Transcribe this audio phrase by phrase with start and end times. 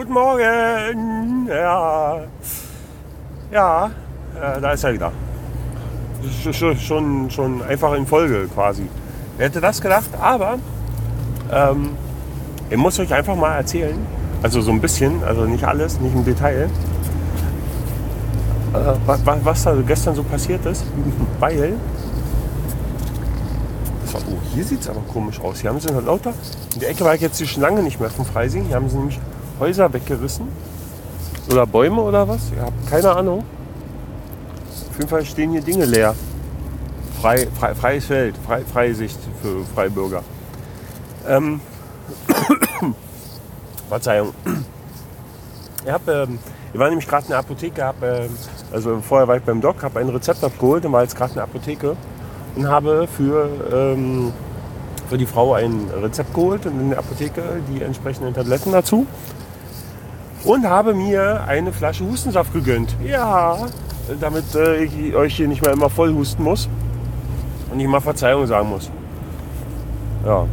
[0.00, 1.46] Guten Morgen.
[1.46, 2.20] Ja.
[3.52, 3.90] Ja,
[4.34, 5.12] äh, da ist er wieder.
[6.42, 8.88] Schon, schon, schon einfach in Folge quasi.
[9.36, 10.08] Wer hätte das gedacht?
[10.18, 10.58] Aber
[11.52, 11.90] ähm,
[12.70, 13.98] ich muss euch einfach mal erzählen,
[14.42, 16.70] also so ein bisschen, also nicht alles, nicht im Detail,
[18.72, 20.82] äh, was, was da gestern so passiert ist,
[21.40, 21.74] weil
[24.14, 25.60] oh, hier sieht es aber komisch aus.
[25.60, 26.32] Hier haben sie noch lauter.
[26.72, 28.64] In der Ecke war ich jetzt schon lange nicht mehr vom Freising.
[28.64, 29.20] Hier haben sie nämlich
[29.60, 30.48] Häuser weggerissen.
[31.50, 32.50] Oder Bäume oder was?
[32.52, 33.44] Ich habe keine Ahnung.
[34.90, 36.14] Auf jeden Fall stehen hier Dinge leer.
[37.20, 40.22] Frei, frei, freies Feld, frei, freie Sicht für Freibürger.
[41.28, 41.60] Ähm,
[43.88, 44.32] Verzeihung.
[45.84, 46.38] Ich, hab, ähm,
[46.72, 48.28] ich war nämlich gerade in der Apotheke, hab, äh,
[48.72, 51.36] also vorher war ich beim Doc, habe ein Rezept abgeholt und war jetzt gerade in
[51.36, 51.96] der Apotheke
[52.56, 54.32] und habe für, ähm,
[55.08, 59.06] für die Frau ein Rezept geholt und in der Apotheke die entsprechenden Tabletten dazu.
[60.44, 62.96] Und habe mir eine Flasche Hustensaft gegönnt.
[63.04, 63.58] Ja,
[64.20, 66.68] damit äh, ich euch hier nicht mehr immer voll husten muss
[67.70, 68.90] und nicht mal Verzeihung sagen muss.
[70.24, 70.46] Ja.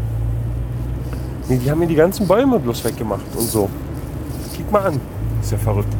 [1.49, 3.69] Nee, die haben mir die ganzen Bäume bloß weggemacht und so.
[4.57, 5.01] Guck mal an.
[5.41, 5.93] Ist ja verrückt.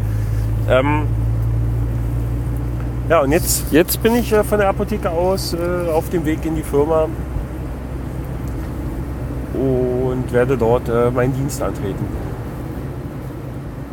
[0.70, 1.04] Ähm,
[3.10, 6.46] ja, und jetzt, jetzt bin ich äh, von der Apotheke aus äh, auf dem Weg
[6.46, 7.08] in die Firma
[9.54, 12.06] und werde dort äh, meinen Dienst antreten.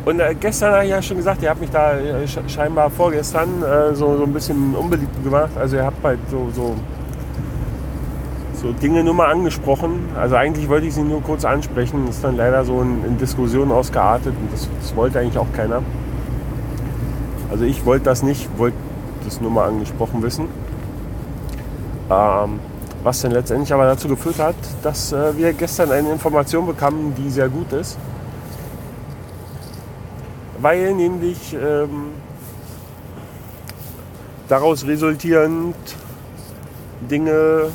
[0.05, 3.63] Und äh, gestern habe ich ja schon gesagt, ihr habt mich da äh, scheinbar vorgestern
[3.63, 5.49] äh, so, so ein bisschen unbeliebt gemacht.
[5.59, 6.75] Also ihr habt halt so, so,
[8.61, 10.09] so Dinge nur mal angesprochen.
[10.15, 12.07] Also eigentlich wollte ich sie nur kurz ansprechen.
[12.07, 15.81] Ist dann leider so in, in Diskussionen ausgeartet und das, das wollte eigentlich auch keiner.
[17.49, 18.77] Also ich wollte das nicht, wollte
[19.23, 20.45] das nur mal angesprochen wissen.
[22.11, 22.59] Ähm,
[23.03, 27.31] was dann letztendlich aber dazu geführt hat, dass äh, wir gestern eine Information bekamen, die
[27.31, 27.97] sehr gut ist.
[30.59, 32.11] Weil nämlich ähm,
[34.47, 35.75] daraus resultierend
[37.09, 37.69] Dinge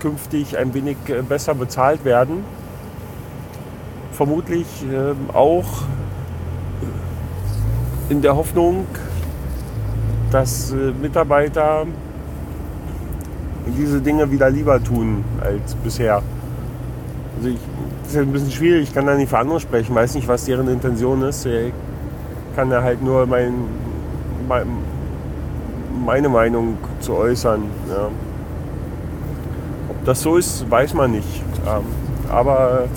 [0.00, 2.44] künftig ein wenig äh, besser bezahlt werden.
[4.12, 5.82] Vermutlich äh, auch
[8.08, 8.86] in der Hoffnung,
[10.30, 11.86] dass äh, Mitarbeiter
[13.76, 16.22] diese Dinge wieder lieber tun als bisher.
[17.36, 17.58] Also ich,
[18.02, 20.46] das ist ein bisschen schwierig, ich kann da nicht für andere sprechen, weiß nicht, was
[20.46, 21.44] deren Intention ist.
[21.44, 21.72] Ich
[22.58, 23.54] kann da halt nur mein,
[24.48, 24.66] mein
[26.04, 27.62] meine Meinung zu äußern.
[27.88, 28.08] Ja.
[29.88, 31.44] Ob das so ist, weiß man nicht.
[31.64, 31.84] Ähm,
[32.28, 32.88] aber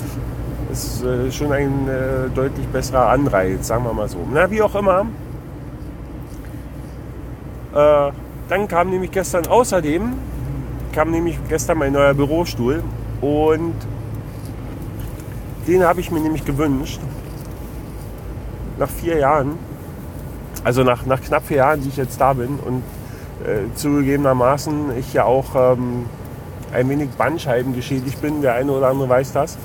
[0.72, 4.18] es ist äh, schon ein äh, deutlich besserer Anreiz, sagen wir mal so.
[4.32, 5.06] Na, wie auch immer,
[7.72, 8.10] äh,
[8.48, 10.14] dann kam nämlich gestern außerdem,
[10.92, 12.82] kam nämlich gestern mein neuer Bürostuhl
[13.20, 13.74] und
[15.68, 17.00] den habe ich mir nämlich gewünscht.
[18.78, 19.58] Nach vier Jahren,
[20.64, 22.82] also nach, nach knapp vier Jahren, die ich jetzt da bin und
[23.44, 26.06] äh, zugegebenermaßen ich ja auch ähm,
[26.72, 29.58] ein wenig Bandscheiben geschädigt bin, der eine oder andere weiß das.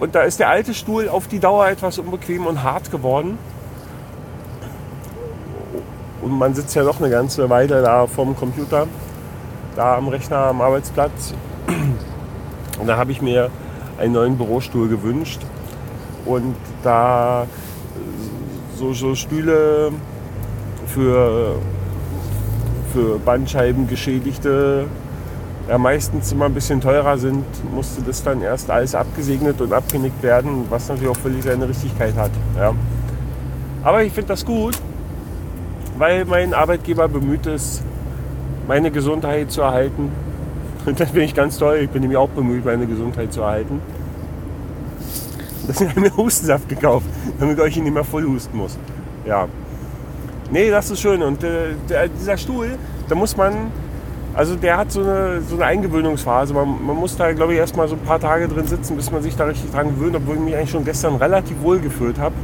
[0.00, 3.38] Und da ist der alte Stuhl auf die Dauer etwas unbequem und hart geworden.
[6.20, 8.86] Und man sitzt ja doch eine ganze Weile da vorm Computer,
[9.76, 11.34] da am Rechner am Arbeitsplatz.
[12.78, 13.50] Und da habe ich mir
[13.98, 15.40] einen neuen Bürostuhl gewünscht.
[16.24, 17.46] Und da
[18.76, 19.92] so, so Stühle
[20.86, 21.56] für,
[22.92, 24.86] für Bandscheibengeschädigte
[25.68, 30.22] ja, meistens immer ein bisschen teurer sind, musste das dann erst alles abgesegnet und abgenickt
[30.22, 32.30] werden, was natürlich auch völlig seine Richtigkeit hat.
[32.56, 32.74] Ja.
[33.82, 34.78] Aber ich finde das gut,
[35.98, 37.82] weil mein Arbeitgeber bemüht ist,
[38.68, 40.10] meine Gesundheit zu erhalten.
[40.84, 41.78] Und das bin ich ganz toll.
[41.82, 43.80] Ich bin nämlich auch bemüht, meine Gesundheit zu erhalten.
[45.68, 47.06] Habe ich mir Hustensaft gekauft,
[47.38, 48.78] damit ich euch nicht mehr voll husten muss.
[49.24, 49.48] Ja.
[50.50, 51.22] Nee, das ist schön.
[51.22, 52.76] Und äh, der, dieser Stuhl,
[53.08, 53.72] da muss man,
[54.34, 56.52] also der hat so eine, so eine Eingewöhnungsphase.
[56.54, 59.22] Man, man muss da, glaube ich, erstmal so ein paar Tage drin sitzen, bis man
[59.22, 62.34] sich da richtig dran gewöhnt, obwohl ich mich eigentlich schon gestern relativ wohl gefühlt habe.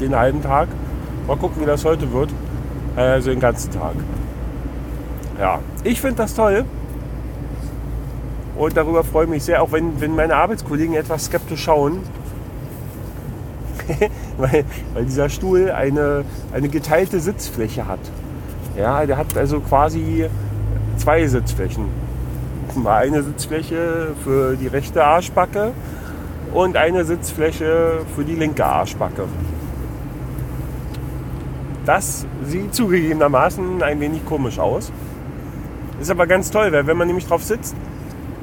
[0.00, 0.68] Den halben Tag.
[1.26, 2.30] Mal gucken, wie das heute wird.
[2.96, 3.94] Also den ganzen Tag.
[5.38, 6.64] Ja, ich finde das toll.
[8.56, 12.00] Und darüber freue ich mich sehr, auch wenn, wenn meine Arbeitskollegen etwas skeptisch schauen.
[14.38, 14.64] weil,
[14.94, 18.00] weil dieser Stuhl eine, eine geteilte Sitzfläche hat.
[18.76, 20.26] Ja, der hat also quasi
[20.96, 21.86] zwei Sitzflächen.
[22.84, 25.72] Eine Sitzfläche für die rechte Arschbacke
[26.54, 29.24] und eine Sitzfläche für die linke Arschbacke.
[31.84, 34.92] Das sieht zugegebenermaßen ein wenig komisch aus.
[36.00, 37.74] Ist aber ganz toll, weil wenn man nämlich drauf sitzt,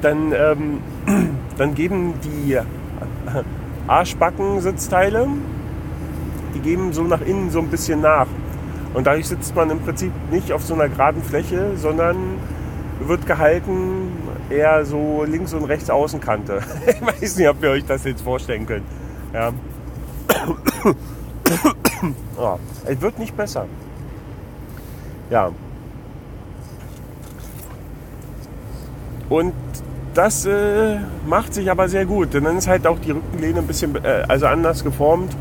[0.00, 0.80] dann, ähm,
[1.58, 2.58] dann geben die,
[3.86, 5.26] Arschbacken-Sitzteile.
[6.54, 8.26] Die geben so nach innen so ein bisschen nach.
[8.94, 12.16] Und dadurch sitzt man im Prinzip nicht auf so einer geraden Fläche, sondern
[13.00, 14.12] wird gehalten
[14.50, 16.60] eher so links und rechts Außenkante.
[16.86, 18.84] Ich weiß nicht, ob ihr euch das jetzt vorstellen könnt.
[19.32, 19.52] Ja.
[22.36, 23.66] oh, es wird nicht besser.
[25.30, 25.50] Ja.
[29.28, 29.52] Und
[30.14, 32.34] das äh, macht sich aber sehr gut.
[32.34, 35.34] Denn dann ist halt auch die Rückenlehne ein bisschen äh, also anders geformt.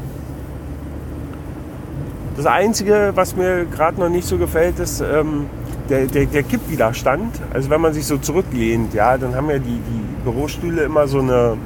[2.37, 5.47] Das Einzige, was mir gerade noch nicht so gefällt, ist ähm,
[5.89, 7.35] der, der, der Kippwiderstand.
[7.53, 11.19] Also wenn man sich so zurücklehnt, ja, dann haben ja die, die Bürostühle immer so
[11.19, 11.57] eine,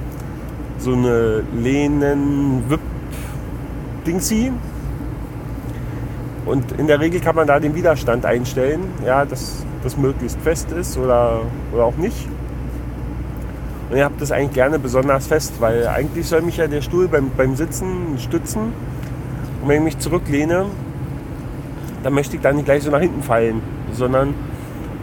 [0.79, 4.51] so eine Lehnen-Wipp-Dingsi.
[6.45, 10.71] Und in der Regel kann man da den Widerstand einstellen, ja, dass das möglichst fest
[10.71, 11.41] ist oder,
[11.71, 12.27] oder auch nicht.
[13.94, 17.07] Und ihr habt das eigentlich gerne besonders fest, weil eigentlich soll mich ja der Stuhl
[17.07, 18.74] beim, beim Sitzen stützen.
[19.62, 20.66] Und wenn ich mich zurücklehne,
[22.01, 23.62] dann möchte ich da nicht gleich so nach hinten fallen,
[23.92, 24.34] sondern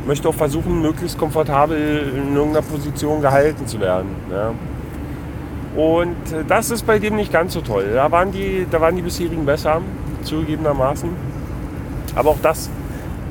[0.09, 4.09] möchte auch versuchen, möglichst komfortabel in irgendeiner Position gehalten zu werden.
[4.29, 4.55] Ja.
[5.81, 6.17] Und
[6.49, 7.93] das ist bei dem nicht ganz so toll.
[7.95, 9.83] Da waren die, da waren die bisherigen besser,
[10.25, 11.11] zugegebenermaßen.
[12.17, 12.69] Aber auch das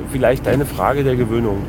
[0.10, 1.64] vielleicht eine Frage der Gewöhnung.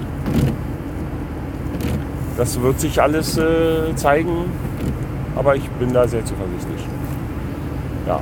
[2.40, 4.50] Das wird sich alles äh, zeigen,
[5.36, 6.86] aber ich bin da sehr zuversichtlich.
[8.06, 8.20] Ja.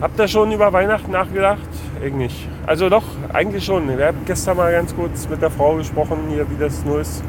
[0.00, 1.68] Habt ihr schon über Weihnachten nachgedacht?
[2.04, 2.48] Ich nicht.
[2.66, 3.86] Also doch, eigentlich schon.
[3.86, 7.22] Wir haben gestern mal ganz kurz mit der Frau gesprochen, hier, wie das nur ist.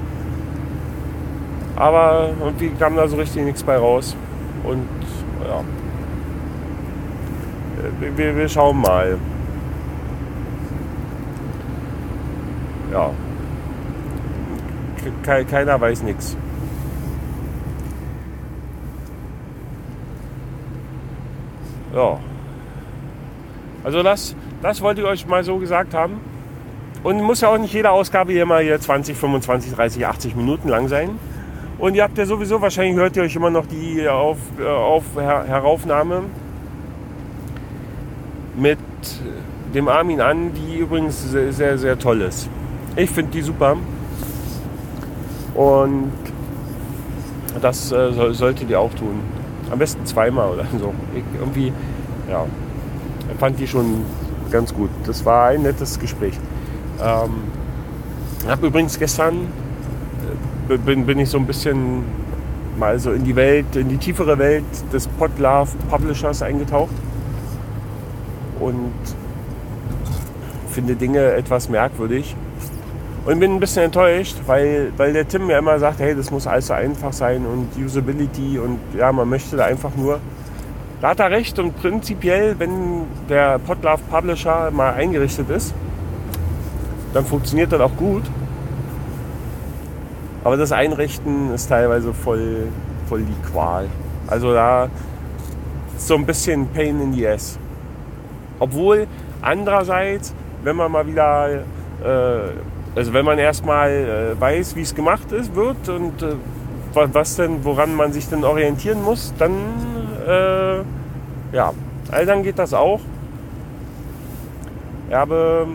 [1.76, 4.16] Aber irgendwie kam da so richtig nichts bei raus.
[4.64, 4.88] Und
[5.48, 5.62] ja.
[8.18, 9.20] Wir, wir schauen mal.
[12.92, 13.12] Ja.
[15.24, 16.38] Keiner weiß nichts.
[21.94, 22.20] Ja.
[23.84, 26.20] Also das, das wollte ich euch mal so gesagt haben.
[27.02, 30.68] Und muss ja auch nicht jede Ausgabe hier mal hier 20, 25, 30, 80 Minuten
[30.68, 31.12] lang sein.
[31.78, 35.04] Und ihr habt ja sowieso, wahrscheinlich hört ihr euch immer noch die auf, äh, auf
[35.16, 36.24] Her Heraufnahme
[38.58, 38.80] mit
[39.74, 42.50] dem Armin an, die übrigens sehr, sehr, sehr toll ist.
[42.98, 43.78] Ich finde die super.
[45.60, 46.12] Und
[47.62, 49.20] das äh, solltet ihr auch tun.
[49.72, 50.94] Am besten zweimal oder so.
[51.14, 51.74] Ich, irgendwie,
[52.30, 52.46] ja
[53.40, 54.04] fand die schon
[54.52, 54.90] ganz gut.
[55.06, 56.34] Das war ein nettes Gespräch.
[57.02, 57.32] Ähm,
[58.48, 59.48] habe übrigens gestern
[60.70, 62.04] äh, bin, bin ich so ein bisschen
[62.78, 64.64] mal so in die Welt, in die tiefere Welt
[64.94, 66.94] des Podlove Publishers eingetaucht
[68.60, 68.92] und
[70.70, 72.36] finde Dinge etwas merkwürdig.
[73.30, 76.48] Und bin ein bisschen enttäuscht, weil, weil der Tim mir immer sagt, hey, das muss
[76.48, 80.20] alles so einfach sein und Usability und ja, man möchte da einfach nur
[81.02, 85.74] da hat er recht und prinzipiell, wenn der Podlove Publisher mal eingerichtet ist,
[87.14, 88.24] dann funktioniert das auch gut.
[90.44, 92.68] Aber das Einrichten ist teilweise voll,
[93.08, 93.88] voll die Qual.
[94.28, 94.90] Also da
[95.96, 97.58] ist so ein bisschen Pain in the Ass.
[98.60, 99.08] Obwohl
[99.42, 100.34] andererseits,
[100.64, 101.50] wenn man mal wieder,
[102.04, 102.52] äh,
[102.96, 103.90] also wenn man erstmal
[104.38, 106.36] äh, weiß, wie es gemacht ist, wird und äh,
[106.94, 109.52] was denn, woran man sich denn orientieren muss, dann
[110.28, 110.78] äh,
[111.56, 111.74] ja,
[112.12, 113.00] also dann geht das auch.
[115.08, 115.68] Ich habe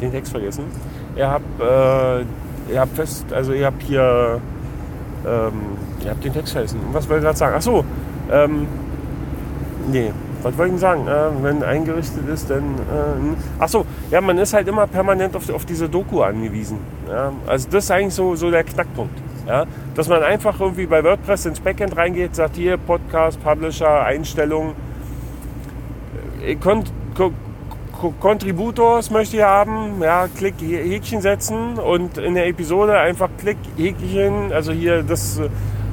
[0.00, 0.64] den Text vergessen.
[1.16, 2.20] Ihr habt, äh,
[2.72, 4.40] ihr fest, also ihr habt hier,
[5.26, 5.52] ähm,
[6.04, 6.80] ihr habt den Text vergessen.
[6.92, 7.54] Was wollte ich gerade sagen?
[7.56, 7.84] Ach so,
[8.30, 8.66] ähm,
[9.90, 11.08] nee, was wollte ich denn sagen?
[11.08, 12.62] Äh, wenn eingerichtet ist, dann.
[12.62, 16.78] Äh, ach so, ja, man ist halt immer permanent auf, auf diese Doku angewiesen.
[17.08, 17.32] Ja?
[17.46, 19.18] Also das ist eigentlich so, so der Knackpunkt.
[19.46, 19.64] Ja?
[19.94, 24.74] Dass man einfach irgendwie bei WordPress ins Backend reingeht, sagt hier Podcast, Publisher, Einstellungen.
[26.44, 26.56] Äh,
[28.20, 34.52] Contributors möchte ich haben, ja, Klick, Häkchen setzen und in der Episode einfach Klick, Häkchen,
[34.52, 35.40] also hier, das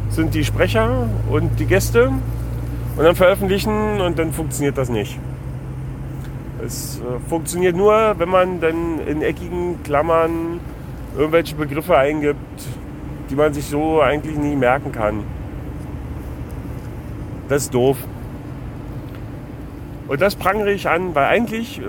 [0.10, 2.12] sind die Sprecher und die Gäste
[2.98, 5.20] und dann veröffentlichen und dann funktioniert das nicht.
[6.66, 10.60] Es äh, funktioniert nur, wenn man dann in eckigen Klammern
[11.18, 12.38] irgendwelche Begriffe eingibt,
[13.30, 15.24] die man sich so eigentlich nie merken kann.
[17.50, 17.98] Das ist doof.
[20.08, 21.82] Und das prangere ich an, weil eigentlich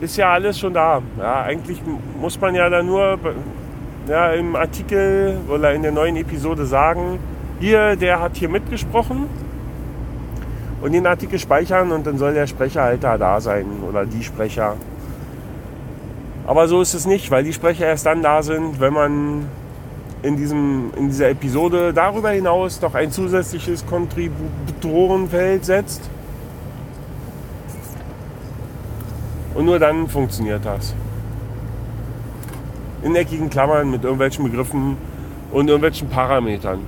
[0.00, 1.02] ist ja alles schon da.
[1.18, 1.80] Ja, eigentlich
[2.20, 3.18] muss man ja da nur
[4.08, 7.18] ja, im Artikel oder in der neuen Episode sagen,
[7.60, 9.28] hier, der hat hier mitgesprochen
[10.84, 14.22] und den Artikel speichern und dann soll der Sprecher halt da, da sein oder die
[14.22, 14.76] Sprecher.
[16.46, 19.46] Aber so ist es nicht, weil die Sprecher erst dann da sind, wenn man
[20.22, 26.02] in, diesem, in dieser Episode darüber hinaus noch ein zusätzliches Kontributorenfeld setzt.
[29.54, 30.94] Und nur dann funktioniert das.
[33.02, 34.98] In eckigen Klammern mit irgendwelchen Begriffen
[35.50, 36.80] und irgendwelchen Parametern.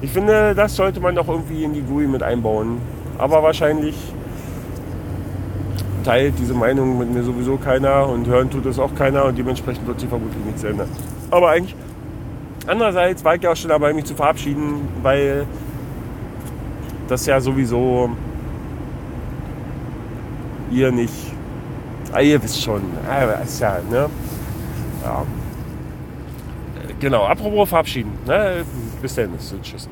[0.00, 2.78] Ich finde, das sollte man doch irgendwie in die GUI mit einbauen.
[3.18, 3.96] Aber wahrscheinlich
[6.04, 9.86] teilt diese Meinung mit mir sowieso keiner und hören tut es auch keiner und dementsprechend
[9.86, 10.88] wird sie vermutlich nichts ändern.
[11.30, 11.74] Aber eigentlich,
[12.66, 15.46] andererseits war ich ja auch schon dabei, mich zu verabschieden, weil
[17.08, 18.10] das ja sowieso
[20.70, 21.14] ihr nicht,
[22.12, 24.08] ah, ihr wisst schon, ah, ist ja, ne?
[25.02, 25.24] Ja.
[27.04, 28.12] Genau, apropos verabschieden.
[28.26, 28.64] Ne?
[29.02, 29.90] Bis dann, tschüss.